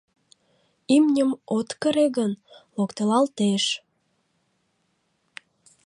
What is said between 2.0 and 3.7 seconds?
гын, локтылалтеш...